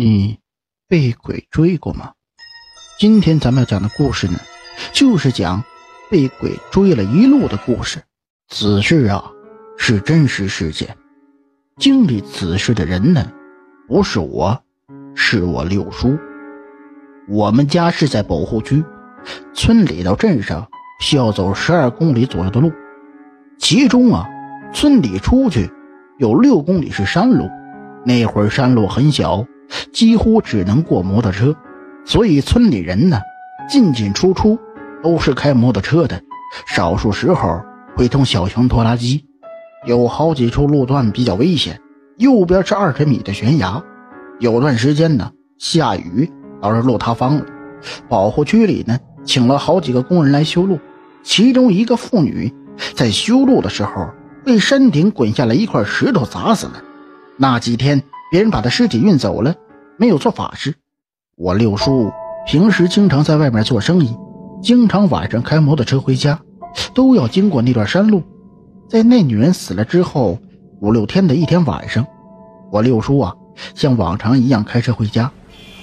[0.00, 0.38] 你
[0.86, 2.12] 被鬼追过吗？
[3.00, 4.38] 今天咱们要讲的故事呢，
[4.92, 5.64] 就是讲
[6.08, 8.04] 被鬼追了一路的故事。
[8.46, 9.32] 此事啊，
[9.76, 10.96] 是真实事件。
[11.78, 13.32] 经历此事的人呢，
[13.88, 14.62] 不是我，
[15.16, 16.16] 是我六叔。
[17.26, 18.84] 我们家是在保护区，
[19.52, 20.68] 村里到镇上
[21.00, 22.70] 需要走十二公里左右的路，
[23.58, 24.28] 其中啊，
[24.72, 25.68] 村里出去
[26.18, 27.50] 有六公里是山路。
[28.06, 29.44] 那会儿山路很小。
[29.92, 31.54] 几乎只能过摩托车，
[32.04, 33.20] 所以村里人呢
[33.68, 34.58] 进进出出
[35.02, 36.20] 都是开摩托车的，
[36.66, 37.60] 少数时候
[37.96, 39.24] 会通小型拖拉机。
[39.86, 41.80] 有好几处路段比较危险，
[42.16, 43.82] 右边是二十米的悬崖，
[44.40, 46.30] 有段时间呢下雨
[46.60, 47.44] 导致路塌方了。
[48.08, 50.78] 保护区里呢请了好几个工人来修路，
[51.22, 52.52] 其中一个妇女
[52.94, 54.08] 在修路的时候
[54.44, 56.82] 被山顶滚下来一块石头砸死了。
[57.36, 58.02] 那几天。
[58.30, 59.54] 别人把他尸体运走了，
[59.96, 60.74] 没有做法事。
[61.36, 62.12] 我六叔
[62.46, 64.14] 平时经常在外面做生意，
[64.62, 66.38] 经常晚上开摩托车回家，
[66.94, 68.22] 都要经过那段山路。
[68.88, 70.38] 在那女人死了之后
[70.80, 72.06] 五六天的一天晚上，
[72.70, 73.34] 我六叔啊
[73.74, 75.30] 像往常一样开车回家，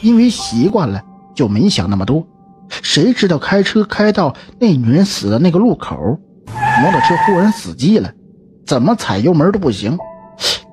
[0.01, 1.01] 因为习惯了
[1.33, 2.27] 就没想那么多。
[2.69, 5.95] 谁知道开车开到那女人死的那个路口，
[6.81, 8.11] 摩托车忽然死机了，
[8.67, 9.97] 怎么踩油门都不行。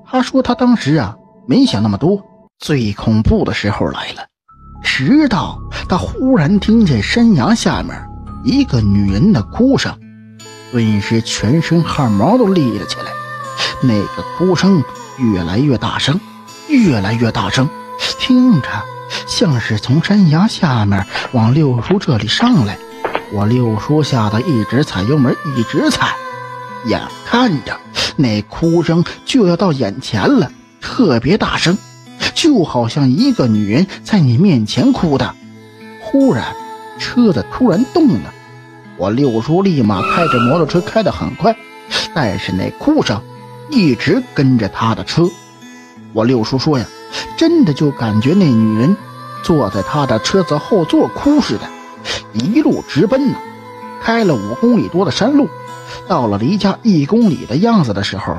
[0.05, 1.17] 他说他当时啊。
[1.45, 2.21] 没想那么多，
[2.59, 4.25] 最恐怖的时候来了。
[4.83, 7.95] 直到他忽然听见山崖下面
[8.43, 9.97] 一个女人的哭声，
[10.71, 13.05] 顿时全身汗毛都立了起来。
[13.81, 14.83] 那个哭声
[15.17, 16.19] 越来越大声，
[16.69, 17.67] 越来越大声，
[18.19, 18.67] 听着
[19.27, 22.77] 像是从山崖下面往六叔这里上来。
[23.33, 26.15] 我六叔吓得一直踩油门，一直踩，
[26.85, 27.77] 眼看着
[28.15, 30.49] 那哭声就要到眼前了。
[30.93, 31.75] 特别大声，
[32.35, 35.33] 就好像一个女人在你面前哭的。
[35.99, 36.55] 忽然，
[36.99, 38.31] 车子突然动了，
[38.97, 41.57] 我六叔立马开着摩托车开得很快，
[42.13, 43.19] 但是那哭声
[43.71, 45.27] 一直跟着他的车。
[46.13, 46.85] 我六叔说呀，
[47.35, 48.95] 真的就感觉那女人
[49.41, 51.67] 坐在他的车子后座哭似的，
[52.33, 53.35] 一路直奔呢。
[53.99, 55.49] 开了五公里多的山路，
[56.07, 58.37] 到了离家一公里的样子的时候，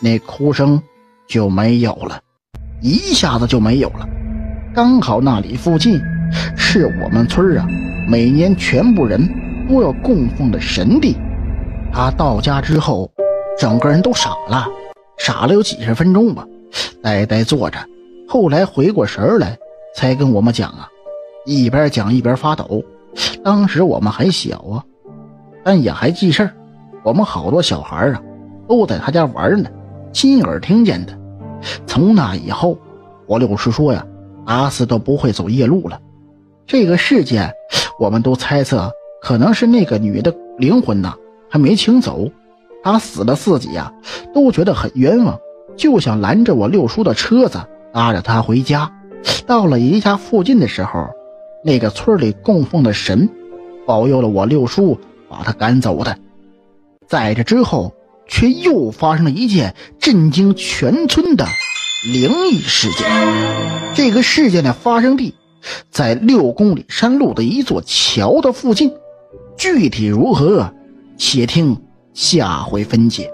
[0.00, 0.82] 那哭声。
[1.26, 2.20] 就没有了，
[2.80, 4.08] 一下子就没有了。
[4.74, 6.00] 刚好那里附近
[6.56, 7.66] 是我们村啊，
[8.08, 9.20] 每年全部人
[9.68, 11.16] 都要供奉的神地。
[11.92, 13.10] 他到家之后，
[13.58, 14.66] 整个人都傻了，
[15.16, 16.44] 傻了有几十分钟吧，
[17.02, 17.78] 呆呆坐着。
[18.28, 19.56] 后来回过神来，
[19.94, 20.88] 才跟我们讲啊，
[21.46, 22.82] 一边讲一边发抖。
[23.44, 24.82] 当时我们还小啊，
[25.62, 26.52] 但也还记事儿。
[27.04, 28.20] 我们好多小孩啊，
[28.68, 29.70] 都在他家玩呢。
[30.14, 31.18] 亲耳听见的。
[31.86, 32.78] 从那以后，
[33.26, 34.06] 我六叔说呀，
[34.46, 36.00] 打死都不会走夜路了。
[36.66, 37.52] 这个事件，
[37.98, 41.14] 我们都猜测可能是那个女的灵魂呐
[41.50, 42.30] 还没请走，
[42.84, 43.92] 她死了，自己呀
[44.32, 45.36] 都觉得很冤枉，
[45.76, 47.58] 就想拦着我六叔的车子，
[47.92, 48.92] 拉着他回家。
[49.46, 51.08] 到了姨家附近的时候，
[51.64, 53.28] 那个村里供奉的神，
[53.84, 54.96] 保佑了我六叔，
[55.28, 56.16] 把他赶走的。
[57.08, 57.92] 在这之后。
[58.26, 61.46] 却又发生了一件震惊全村的
[62.12, 63.08] 灵异事件。
[63.94, 65.34] 这个事件的发生地
[65.90, 68.92] 在六公里山路的一座桥的附近，
[69.56, 70.72] 具体如何，
[71.16, 71.80] 且听
[72.12, 73.30] 下回分解。